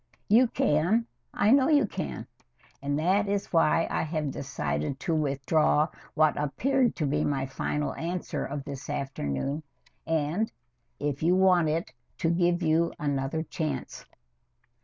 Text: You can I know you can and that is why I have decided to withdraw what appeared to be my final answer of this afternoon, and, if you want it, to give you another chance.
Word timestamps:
You 0.29 0.47
can 0.47 1.05
I 1.31 1.51
know 1.51 1.67
you 1.69 1.85
can 1.85 2.25
and 2.81 2.97
that 2.97 3.27
is 3.27 3.53
why 3.53 3.87
I 3.91 4.01
have 4.01 4.31
decided 4.31 4.99
to 5.01 5.13
withdraw 5.13 5.89
what 6.15 6.35
appeared 6.41 6.95
to 6.95 7.05
be 7.05 7.23
my 7.23 7.45
final 7.45 7.93
answer 7.93 8.43
of 8.43 8.63
this 8.63 8.89
afternoon, 8.89 9.61
and, 10.07 10.51
if 10.99 11.21
you 11.21 11.35
want 11.35 11.69
it, 11.69 11.93
to 12.17 12.31
give 12.31 12.63
you 12.63 12.91
another 12.97 13.43
chance. 13.43 14.03